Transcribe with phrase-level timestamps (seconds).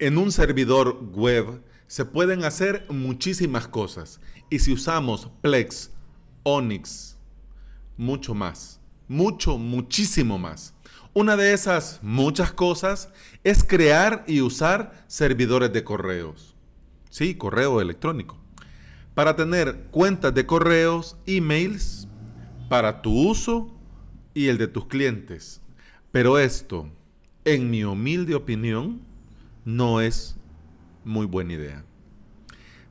[0.00, 5.90] En un servidor web se pueden hacer muchísimas cosas y si usamos Plex,
[6.44, 7.18] Onyx,
[7.96, 10.72] mucho más, mucho, muchísimo más.
[11.14, 16.54] Una de esas muchas cosas es crear y usar servidores de correos.
[17.10, 18.38] Sí, correo electrónico.
[19.14, 22.06] Para tener cuentas de correos, emails,
[22.68, 23.74] para tu uso
[24.32, 25.60] y el de tus clientes.
[26.12, 26.88] Pero esto,
[27.44, 29.07] en mi humilde opinión,
[29.68, 30.34] no es
[31.04, 31.84] muy buena idea.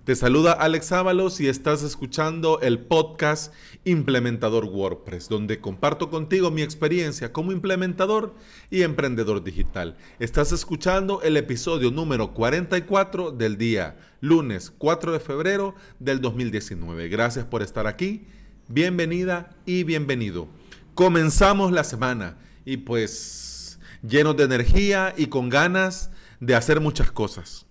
[0.04, 3.52] Te saluda Alex Ábalos y estás escuchando el podcast
[3.84, 8.36] Implementador WordPress, donde comparto contigo mi experiencia como implementador
[8.70, 9.98] y emprendedor digital.
[10.20, 17.10] Estás escuchando el episodio número 44 del día lunes 4 de febrero del 2019.
[17.10, 18.28] Gracias por estar aquí,
[18.68, 20.48] bienvenida y bienvenido.
[20.94, 27.66] Comenzamos la semana y pues llenos de energía y con ganas de hacer muchas cosas.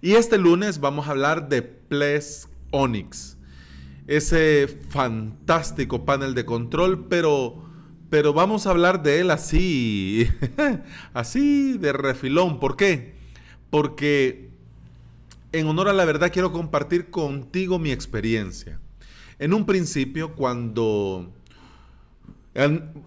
[0.00, 3.36] Y este lunes vamos a hablar de Ples Onyx,
[4.06, 7.64] ese fantástico panel de control, pero,
[8.08, 10.28] pero vamos a hablar de él así,
[11.12, 12.60] así de refilón.
[12.60, 13.14] ¿Por qué?
[13.70, 14.50] Porque
[15.52, 18.80] en honor a la verdad quiero compartir contigo mi experiencia.
[19.38, 21.32] En un principio, cuando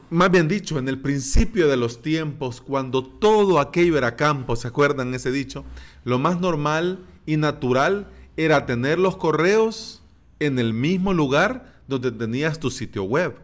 [0.10, 4.70] más bien dicho, en el principio de los tiempos, cuando todo aquello era campo, ¿se
[4.70, 5.66] acuerdan ese dicho?
[6.06, 10.02] Lo más normal y natural era tener los correos
[10.40, 13.36] en el mismo lugar donde tenías tu sitio web.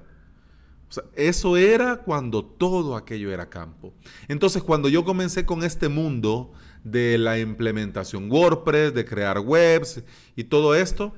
[1.15, 3.93] eso era cuando todo aquello era campo.
[4.27, 6.51] Entonces, cuando yo comencé con este mundo
[6.83, 10.01] de la implementación WordPress, de crear webs
[10.35, 11.13] y todo esto,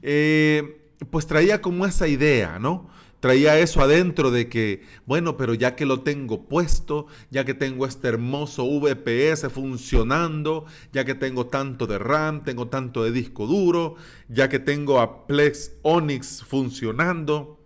[0.00, 2.88] eh, pues traía como esa idea, ¿no?
[3.20, 7.86] Traía eso adentro de que, bueno, pero ya que lo tengo puesto, ya que tengo
[7.86, 13.96] este hermoso VPS funcionando, ya que tengo tanto de RAM, tengo tanto de disco duro,
[14.28, 17.60] ya que tengo a Plex Onyx funcionando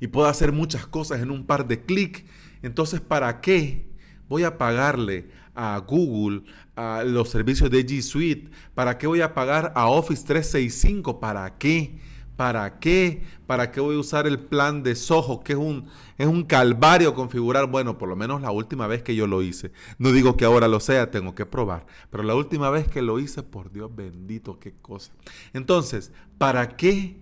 [0.00, 2.24] y puedo hacer muchas cosas en un par de clics,
[2.62, 3.92] entonces ¿para qué
[4.28, 6.44] voy a pagarle a Google,
[6.74, 8.50] a los servicios de G Suite?
[8.74, 11.20] ¿Para qué voy a pagar a Office 365?
[11.20, 12.00] ¿Para qué?
[12.36, 13.22] ¿Para qué?
[13.46, 15.40] ¿Para qué voy a usar el plan de Soho?
[15.40, 17.66] Que es un, es un calvario configurar.
[17.66, 19.72] Bueno, por lo menos la última vez que yo lo hice.
[19.98, 21.86] No digo que ahora lo sea, tengo que probar.
[22.10, 25.12] Pero la última vez que lo hice, por Dios bendito, qué cosa.
[25.52, 27.20] Entonces, ¿para qué?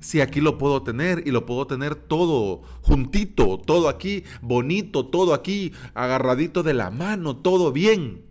[0.00, 5.32] Si aquí lo puedo tener y lo puedo tener todo juntito, todo aquí bonito, todo
[5.32, 8.24] aquí agarradito de la mano, todo bien.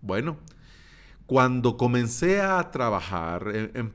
[0.00, 0.38] Bueno,
[1.30, 3.92] cuando comencé a trabajar en, en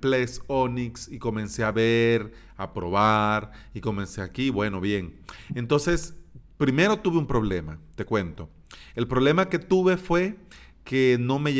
[0.47, 5.19] Onyx y comencé a ver, a probar y comencé aquí, bueno, bien.
[5.53, 6.15] Entonces,
[6.55, 8.49] primero tuve un problema, te cuento.
[8.95, 10.37] El problema que tuve fue
[10.85, 11.51] que no me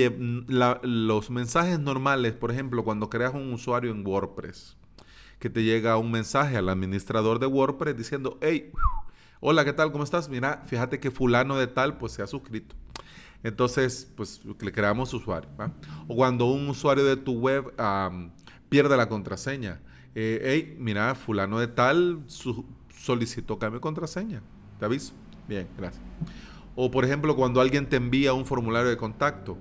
[0.81, 4.78] los mensajes normales, por ejemplo, cuando creas un usuario en WordPress,
[5.40, 8.72] que te llega un mensaje al administrador de WordPress diciendo, hey,
[9.42, 9.92] hola, ¿qué tal?
[9.92, 10.30] ¿Cómo estás?
[10.30, 12.78] Mira, fíjate que fulano de tal pues se ha suscrito.
[13.44, 15.50] Entonces, pues le creamos usuario.
[16.07, 17.73] O cuando un usuario de tu web
[18.69, 19.81] pierde la contraseña.
[20.16, 22.24] Eh, hey, mira, fulano de tal
[22.97, 24.41] solicitó cambio de contraseña.
[24.79, 25.13] Te aviso.
[25.47, 26.03] Bien, gracias.
[26.75, 29.57] O por ejemplo, cuando alguien te envía un formulario de contacto.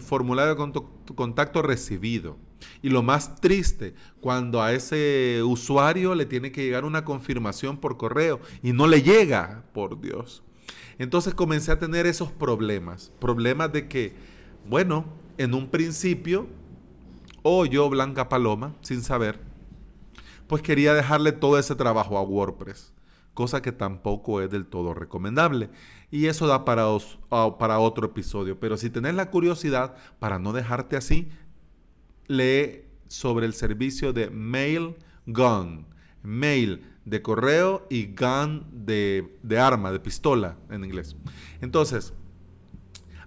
[0.00, 0.82] Formulario de
[1.14, 2.36] contacto recibido.
[2.82, 7.96] Y lo más triste, cuando a ese usuario le tiene que llegar una confirmación por
[7.96, 10.42] correo y no le llega, por Dios.
[10.98, 14.14] Entonces comencé a tener esos problemas, problemas de que,
[14.68, 15.04] bueno,
[15.38, 16.46] en un principio,
[17.42, 19.38] o yo, Blanca Paloma, sin saber,
[20.46, 22.92] pues quería dejarle todo ese trabajo a WordPress,
[23.34, 25.70] cosa que tampoco es del todo recomendable.
[26.10, 28.58] Y eso da para, otro episodio.
[28.58, 31.28] Pero si tenés la curiosidad, para no dejarte así,
[32.28, 35.86] lee sobre el servicio de MailGun.
[36.22, 41.16] Mail de correo y gun de, de arma, de pistola en inglés.
[41.62, 42.12] Entonces,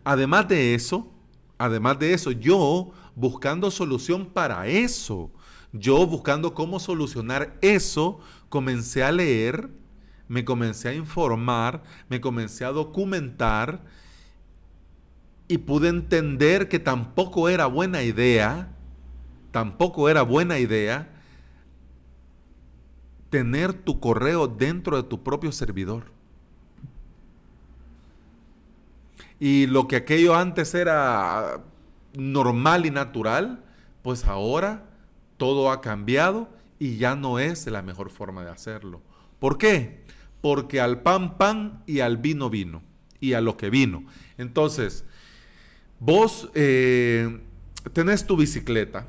[0.04, 1.12] además de eso,
[1.58, 5.32] además de eso, yo buscando solución para eso,
[5.72, 8.20] yo buscando cómo solucionar eso,
[8.50, 9.70] comencé a leer,
[10.28, 13.86] me comencé a informar, me comencé a documentar
[15.48, 18.76] y pude entender que tampoco era buena idea,
[19.52, 21.16] tampoco era buena idea
[23.30, 26.06] tener tu correo dentro de tu propio servidor.
[29.40, 31.62] Y lo que aquello antes era
[32.14, 33.64] normal y natural,
[34.02, 34.86] pues ahora
[35.38, 39.02] todo ha cambiado y ya no es la mejor forma de hacerlo.
[39.40, 40.04] ¿Por qué?
[40.42, 42.82] Porque al pan pan y al vino vino
[43.20, 44.04] y a lo que vino.
[44.38, 45.06] Entonces,
[46.00, 47.40] Vos eh,
[47.92, 49.06] tenés tu bicicleta.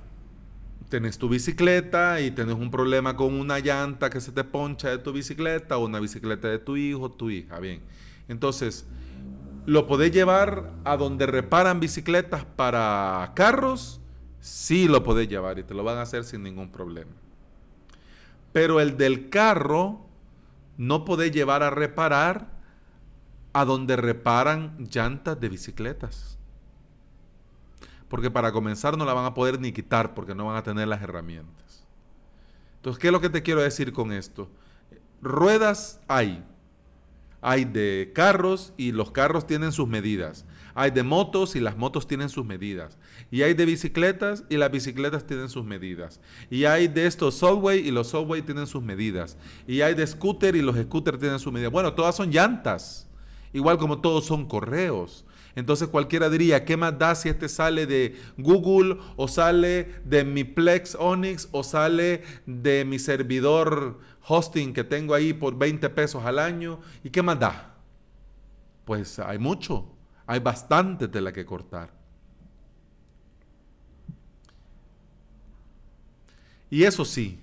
[0.91, 4.99] Tenés tu bicicleta y tenés un problema con una llanta que se te poncha de
[4.99, 7.61] tu bicicleta o una bicicleta de tu hijo tu hija.
[7.61, 7.81] Bien.
[8.27, 8.85] Entonces,
[9.67, 14.01] ¿lo podés llevar a donde reparan bicicletas para carros?
[14.41, 17.13] Sí lo podés llevar y te lo van a hacer sin ningún problema.
[18.53, 20.01] Pero el del carro
[20.77, 22.49] no podés llevar a reparar
[23.53, 26.37] a donde reparan llantas de bicicletas.
[28.11, 30.89] Porque para comenzar no la van a poder ni quitar porque no van a tener
[30.89, 31.87] las herramientas.
[32.77, 34.51] Entonces, ¿qué es lo que te quiero decir con esto?
[35.23, 36.45] Ruedas hay.
[37.41, 40.45] Hay de carros y los carros tienen sus medidas.
[40.75, 42.99] Hay de motos y las motos tienen sus medidas.
[43.31, 46.21] Y hay de bicicletas y las bicicletas tienen sus medidas.
[46.51, 49.37] Y hay de estos subway y los subway tienen sus medidas.
[49.69, 51.71] Y hay de scooter y los scooters tienen sus medidas.
[51.71, 53.09] Bueno, todas son llantas.
[53.53, 55.25] Igual como todos son correos.
[55.55, 60.45] Entonces cualquiera diría, ¿qué más da si este sale de Google o sale de mi
[60.45, 66.39] Plex Onyx o sale de mi servidor hosting que tengo ahí por 20 pesos al
[66.39, 66.81] año?
[67.03, 67.75] ¿Y qué más da?
[68.85, 69.87] Pues hay mucho,
[70.27, 71.91] hay bastante tela que cortar.
[76.71, 77.41] Y eso sí,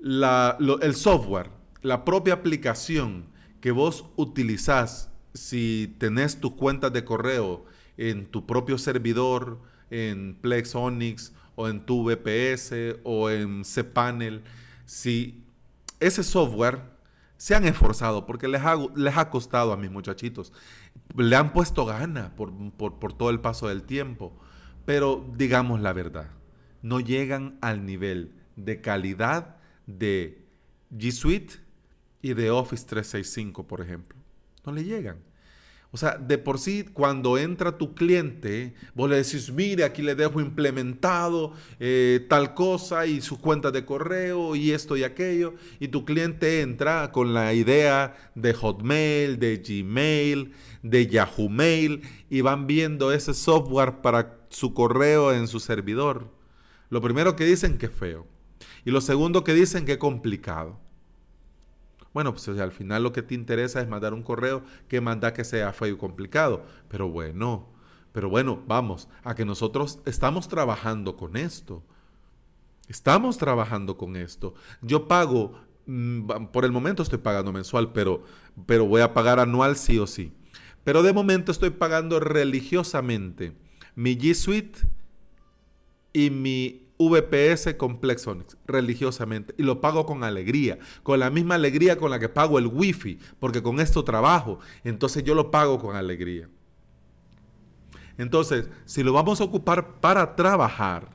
[0.00, 1.50] el software,
[1.82, 3.26] la propia aplicación
[3.60, 7.66] que vos utilizás si tenés tus cuentas de correo
[7.96, 9.60] en tu propio servidor,
[9.90, 14.42] en Plex Onyx o en tu VPS o en cPanel,
[14.86, 15.44] si
[16.00, 16.80] ese software
[17.36, 20.52] se han esforzado porque les ha, les ha costado a mis muchachitos,
[21.16, 24.32] le han puesto gana por, por todo el paso del tiempo,
[24.84, 26.30] pero digamos la verdad,
[26.82, 30.44] no llegan al nivel de calidad de
[30.92, 31.54] G Suite
[32.22, 34.23] y de Office 365, por ejemplo.
[34.64, 35.18] No le llegan.
[35.94, 40.16] O sea, de por sí, cuando entra tu cliente, vos le decís, mire, aquí le
[40.16, 45.54] dejo implementado eh, tal cosa y sus cuentas de correo y esto y aquello.
[45.78, 50.52] Y tu cliente entra con la idea de Hotmail, de Gmail,
[50.82, 56.28] de Yahoo Mail y van viendo ese software para su correo en su servidor.
[56.90, 58.26] Lo primero que dicen que es feo.
[58.84, 60.80] Y lo segundo que dicen que es complicado.
[62.14, 65.44] Bueno, pues al final lo que te interesa es mandar un correo que manda que
[65.44, 66.64] sea feo y complicado.
[66.88, 67.68] Pero bueno,
[68.12, 71.82] pero bueno, vamos, a que nosotros estamos trabajando con esto.
[72.86, 74.54] Estamos trabajando con esto.
[74.80, 78.22] Yo pago, mm, por el momento estoy pagando mensual, pero,
[78.64, 80.32] pero voy a pagar anual sí o sí.
[80.84, 83.56] Pero de momento estoy pagando religiosamente
[83.96, 84.80] mi G Suite
[86.12, 91.96] y mi VPS Complex Onyx religiosamente y lo pago con alegría, con la misma alegría
[91.96, 95.96] con la que pago el wifi, porque con esto trabajo, entonces yo lo pago con
[95.96, 96.48] alegría.
[98.16, 101.10] Entonces, si lo vamos a ocupar para trabajar,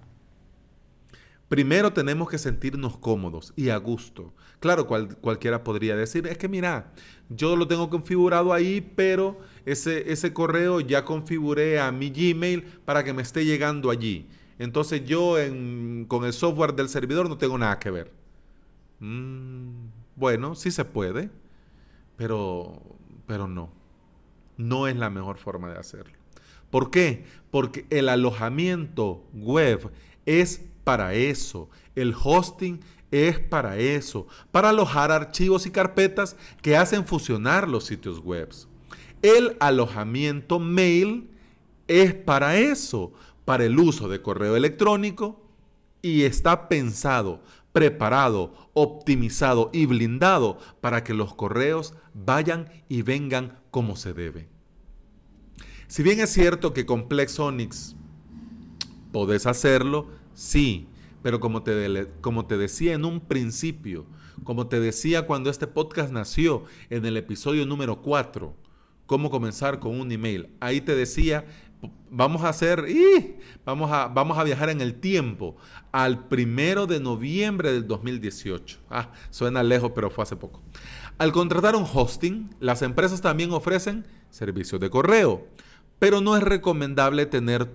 [1.47, 4.33] primero tenemos que sentirnos cómodos y a gusto.
[4.59, 6.91] Claro, cualquiera podría decir, es que mira,
[7.29, 13.05] yo lo tengo configurado ahí, pero ese, ese correo ya configuré a mi Gmail para
[13.05, 14.27] que me esté llegando allí.
[14.59, 15.37] Entonces yo
[16.07, 18.11] con el software del servidor no tengo nada que ver.
[18.99, 21.29] Mm, bueno, sí se puede,
[22.17, 22.81] pero,
[23.25, 23.71] pero no.
[24.57, 26.13] No es la mejor forma de hacerlo.
[26.69, 27.23] ¿Por qué?
[27.49, 29.89] Porque el alojamiento web
[30.25, 31.69] es para eso.
[31.95, 32.81] El hosting
[33.11, 34.27] es para eso.
[34.51, 38.49] Para alojar archivos y carpetas que hacen funcionar los sitios web.
[39.21, 41.29] El alojamiento mail
[41.87, 43.13] es para eso
[43.49, 45.41] para el uso de correo electrónico
[46.03, 47.41] y está pensado,
[47.71, 54.47] preparado, optimizado y blindado para que los correos vayan y vengan como se debe.
[55.87, 57.95] Si bien es cierto que con Plex Onyx
[59.11, 60.87] podés hacerlo, sí,
[61.23, 64.05] pero como te, como te decía en un principio,
[64.43, 68.55] como te decía cuando este podcast nació en el episodio número 4,
[69.07, 71.47] cómo comenzar con un email, ahí te decía
[72.09, 72.85] vamos a hacer,
[73.65, 75.55] vamos, a, vamos a viajar en el tiempo
[75.91, 78.79] al primero de noviembre del 2018.
[78.89, 80.61] Ah, suena lejos, pero fue hace poco.
[81.17, 85.47] Al contratar un hosting, las empresas también ofrecen servicios de correo,
[85.99, 87.69] pero no es recomendable tener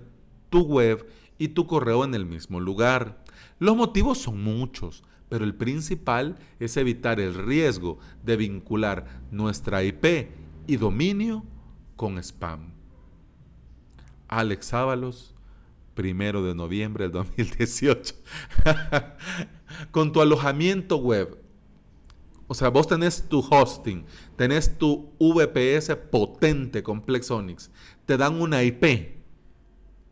[0.49, 1.07] tu web
[1.37, 3.23] y tu correo en el mismo lugar.
[3.59, 10.29] Los motivos son muchos, pero el principal es evitar el riesgo de vincular nuestra IP
[10.67, 11.43] y dominio
[11.95, 12.74] con spam.
[14.27, 15.33] Alex Ábalos,
[15.93, 18.15] primero de noviembre del 2018.
[19.91, 21.37] Con tu alojamiento web.
[22.47, 24.05] O sea, vos tenés tu hosting,
[24.35, 27.71] tenés tu VPS potente Complex Onyx,
[28.05, 29.15] te dan una IP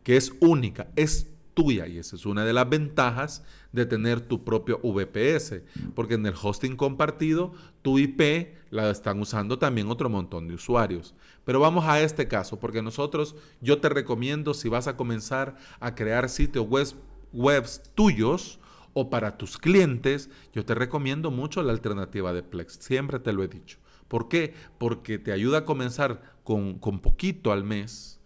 [0.03, 4.43] que es única, es tuya y esa es una de las ventajas de tener tu
[4.43, 5.61] propio VPS,
[5.95, 11.15] porque en el hosting compartido tu IP la están usando también otro montón de usuarios.
[11.45, 15.95] Pero vamos a este caso, porque nosotros, yo te recomiendo si vas a comenzar a
[15.95, 16.87] crear sitios web,
[17.33, 18.59] webs tuyos
[18.93, 23.43] o para tus clientes, yo te recomiendo mucho la alternativa de Plex, siempre te lo
[23.43, 23.79] he dicho.
[24.07, 24.53] ¿Por qué?
[24.77, 28.19] Porque te ayuda a comenzar con, con poquito al mes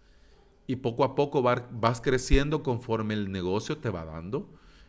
[0.68, 4.48] y poco a poco vas creciendo conforme el negocio te va dando.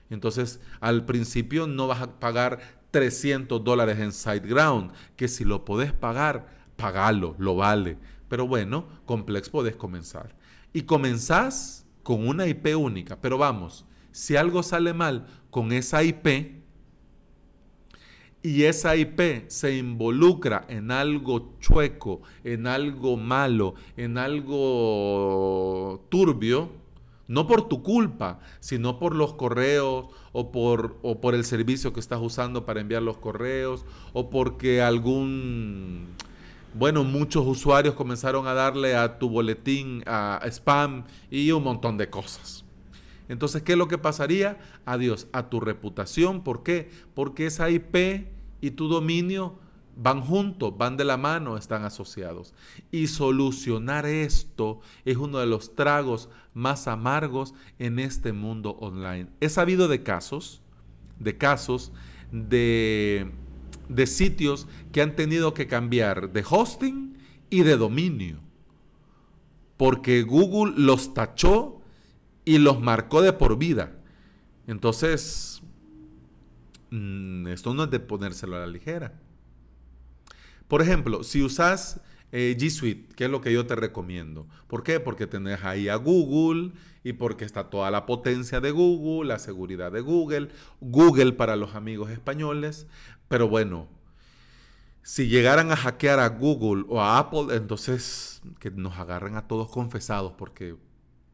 [0.09, 2.59] Entonces, al principio no vas a pagar
[2.91, 7.98] 300 dólares en SiteGround, que si lo podés pagar, pagalo, lo vale.
[8.27, 10.36] Pero bueno, con Plex podés comenzar.
[10.74, 13.21] Y comenzás con una IP única.
[13.21, 16.58] Pero vamos, si algo sale mal con esa IP,
[18.41, 26.69] y esa IP se involucra en algo chueco, en algo malo, en algo turbio,
[27.27, 32.00] no por tu culpa, sino por los correos o por, o por el servicio que
[32.00, 36.08] estás usando para enviar los correos o porque algún,
[36.74, 42.10] bueno, muchos usuarios comenzaron a darle a tu boletín a spam y un montón de
[42.10, 42.63] cosas.
[43.29, 44.57] Entonces, ¿qué es lo que pasaría?
[44.86, 46.43] Adiós, a tu reputación.
[46.43, 46.89] ¿Por qué?
[47.13, 48.27] Porque esa IP
[48.59, 49.57] y tu dominio
[49.95, 52.53] van juntos, van de la mano, están asociados.
[52.91, 59.27] Y solucionar esto es uno de los tragos más amargos en este mundo online.
[59.39, 60.62] He sabido de casos,
[61.19, 61.91] de casos
[62.31, 63.29] de,
[63.89, 67.17] de sitios que han tenido que cambiar de hosting
[67.50, 68.39] y de dominio.
[69.77, 71.78] Porque Google los tachó
[72.46, 73.91] y los marcó de por vida.
[74.67, 75.62] Entonces,
[76.91, 79.19] mm, esto no es de ponérselo a la ligera.
[80.67, 84.48] Por ejemplo, si usas eh, G Suite, que es lo que yo te recomiendo.
[84.67, 85.00] ¿Por qué?
[85.00, 86.72] Porque tenés ahí a Google
[87.03, 91.74] y porque está toda la potencia de Google, la seguridad de Google, Google para los
[91.74, 92.86] amigos españoles.
[93.27, 93.88] Pero bueno,
[95.01, 99.72] si llegaran a hackear a Google o a Apple, entonces que nos agarren a todos
[99.72, 100.75] confesados porque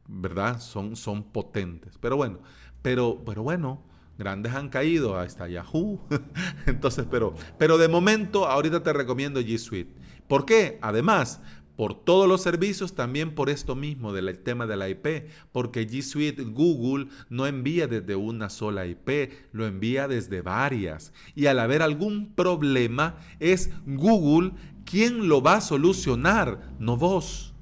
[0.08, 0.60] ¿verdad?
[0.60, 1.98] Son, son potentes.
[2.00, 2.40] Pero bueno,
[2.82, 3.82] pero, pero bueno,
[4.18, 6.00] grandes han caído, hasta Yahoo.
[6.66, 9.94] Entonces, pero, pero de momento, ahorita te recomiendo G Suite.
[10.28, 10.80] ¿Por qué?
[10.82, 11.42] Además,
[11.76, 16.02] por todos los servicios, también por esto mismo del tema de la IP, porque G
[16.02, 21.12] Suite Google no envía desde una sola IP, lo envía desde varias.
[21.36, 24.52] Y al haber algún problema, es Google
[24.86, 27.55] quien lo va a solucionar, no vos.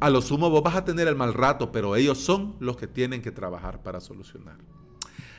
[0.00, 2.86] A lo sumo vos vas a tener el mal rato, pero ellos son los que
[2.86, 4.56] tienen que trabajar para solucionar.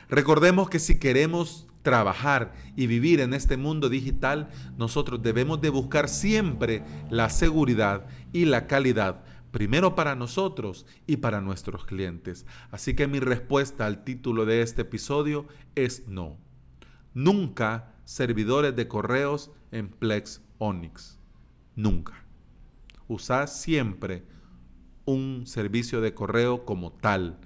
[0.08, 6.08] Recordemos que si queremos trabajar y vivir en este mundo digital, nosotros debemos de buscar
[6.08, 12.46] siempre la seguridad y la calidad, primero para nosotros y para nuestros clientes.
[12.70, 16.38] Así que mi respuesta al título de este episodio es no.
[17.14, 21.18] Nunca servidores de correos en Plex Onyx.
[21.74, 22.24] Nunca.
[23.08, 24.24] Usa siempre
[25.04, 27.38] un servicio de correo como tal.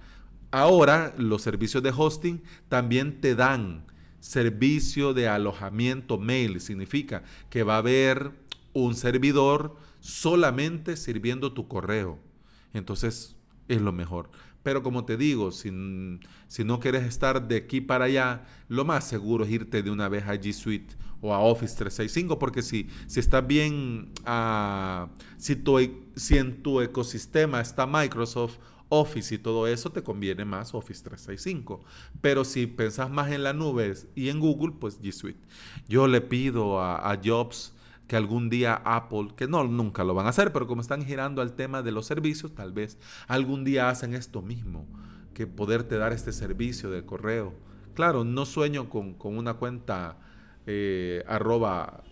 [0.50, 3.84] Ahora los servicios de hosting también te dan
[4.20, 6.60] servicio de alojamiento mail.
[6.60, 8.32] Significa que va a haber
[8.72, 12.18] un servidor solamente sirviendo tu correo.
[12.72, 13.36] Entonces
[13.68, 14.30] es lo mejor.
[14.62, 15.70] Pero como te digo, si,
[16.48, 20.08] si, no quieres estar de aquí para allá, lo más seguro es irte de una
[20.08, 25.06] vez a G Suite o a Office 365, porque si, si estás bien, uh,
[25.36, 25.78] si, tu,
[26.16, 28.58] si en tu ecosistema está Microsoft
[28.88, 31.84] Office y todo eso, te conviene más Office 365.
[32.20, 35.40] Pero si pensás más en la nube y en Google, pues G Suite.
[35.88, 37.72] Yo le pido a Jobs
[38.06, 41.42] que algún día Apple, que no, nunca lo van a hacer, pero como están girando
[41.42, 44.86] al tema de los servicios, tal vez algún día hacen esto mismo,
[45.34, 47.52] que poderte dar este servicio de correo.
[47.94, 50.18] Claro, no sueño con, con una cuenta
[50.66, 52.04] eh, arroba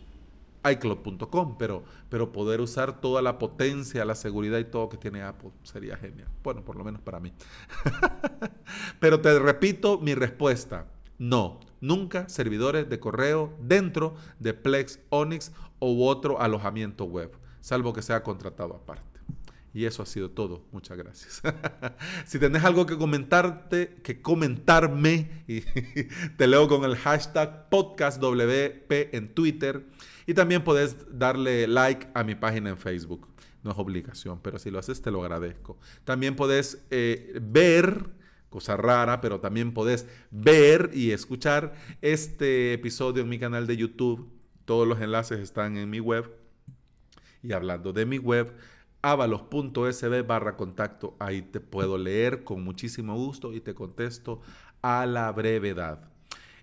[0.64, 5.50] iCloud.com, pero, pero poder usar toda la potencia, la seguridad y todo que tiene Apple
[5.62, 6.28] sería genial.
[6.42, 7.32] Bueno, por lo menos para mí.
[9.00, 10.86] pero te repito mi respuesta.
[11.18, 15.52] No, nunca servidores de correo dentro de Plex, Onyx
[15.92, 19.14] u otro alojamiento web, salvo que sea contratado aparte.
[19.74, 20.64] Y eso ha sido todo.
[20.70, 21.42] Muchas gracias.
[22.26, 25.44] si tenés algo que comentarte, que comentarme,
[26.36, 29.84] te leo con el hashtag podcastwp en Twitter.
[30.26, 33.28] Y también puedes darle like a mi página en Facebook.
[33.64, 35.76] No es obligación, pero si lo haces te lo agradezco.
[36.04, 38.10] También puedes eh, ver,
[38.50, 44.33] cosa rara, pero también puedes ver y escuchar este episodio en mi canal de YouTube
[44.64, 46.30] todos los enlaces están en mi web.
[47.42, 48.54] Y hablando de mi web,
[49.02, 51.14] avalos.sb barra contacto.
[51.18, 54.40] Ahí te puedo leer con muchísimo gusto y te contesto
[54.80, 56.08] a la brevedad.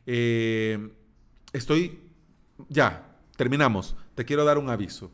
[0.08, 0.90] Eh,
[1.54, 2.00] estoy,
[2.70, 3.96] ya, terminamos.
[4.16, 5.12] Te quiero dar un aviso.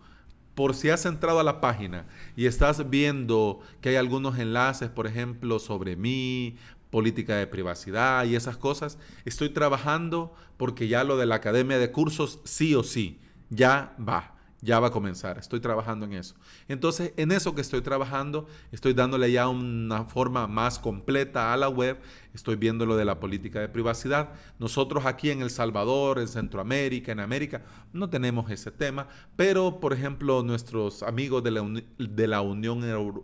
[0.56, 5.06] Por si has entrado a la página y estás viendo que hay algunos enlaces, por
[5.06, 6.58] ejemplo, sobre mí,
[6.98, 11.92] política de privacidad y esas cosas, estoy trabajando porque ya lo de la academia de
[11.92, 13.20] cursos sí o sí,
[13.52, 15.38] ya va ya va a comenzar.
[15.38, 16.36] Estoy trabajando en eso.
[16.68, 21.70] Entonces, en eso que estoy trabajando, estoy dándole ya una forma más completa a la
[21.70, 22.00] web.
[22.34, 24.30] Estoy viendo lo de la política de privacidad.
[24.58, 27.62] Nosotros aquí en El Salvador, en Centroamérica, en América,
[27.94, 32.82] no tenemos ese tema, pero por ejemplo, nuestros amigos de la, Unión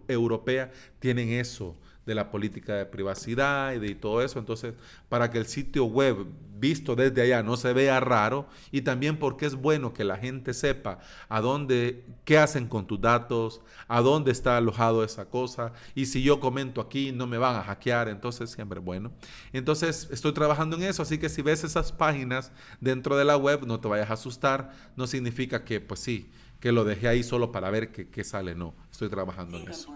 [0.08, 4.40] Europea tienen eso de la política de privacidad y de todo eso.
[4.40, 4.74] Entonces,
[5.10, 6.26] para que el sitio web
[6.64, 10.54] visto desde allá no se vea raro y también porque es bueno que la gente
[10.54, 16.06] sepa a dónde, qué hacen con tus datos, a dónde está alojado esa cosa y
[16.06, 19.12] si yo comento aquí no me van a hackear, entonces siempre bueno.
[19.52, 23.66] Entonces, estoy trabajando en eso, así que si ves esas páginas dentro de la web,
[23.68, 26.32] no te vayas a asustar, no significa que, pues sí,
[26.62, 29.94] que lo dejé ahí solo para ver qué, sale, no, estoy trabajando en eso.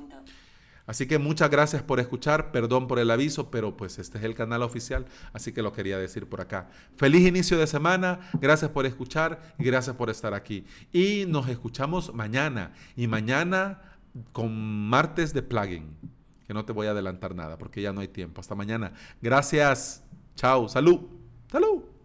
[0.87, 4.33] Así que muchas gracias por escuchar, perdón por el aviso, pero pues este es el
[4.33, 6.69] canal oficial, así que lo quería decir por acá.
[6.95, 10.65] Feliz inicio de semana, gracias por escuchar y gracias por estar aquí.
[10.93, 13.81] Y nos escuchamos mañana, y mañana
[14.31, 15.93] con martes de plugin,
[16.47, 18.39] que no te voy a adelantar nada porque ya no hay tiempo.
[18.39, 18.93] Hasta mañana.
[19.21, 20.01] Gracias,
[20.35, 21.01] chao, salud,
[21.51, 21.96] salud.